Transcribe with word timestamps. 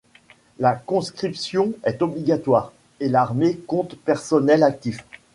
La 0.57 0.73
conscription 0.73 1.73
est 1.83 2.01
obligatoire 2.01 2.73
et 2.99 3.07
l'armée 3.07 3.55
compte 3.67 3.95
personnels 3.99 4.63
actifs. 4.63 5.05